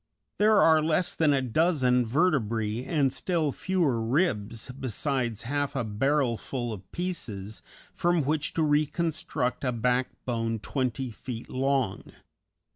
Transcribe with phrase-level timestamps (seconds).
[0.39, 6.73] There are less than a dozen vertebræ and still fewer ribs, besides half a barrelful
[6.73, 7.61] of pieces,
[7.93, 12.13] from which to reconstruct a backbone twenty feet long.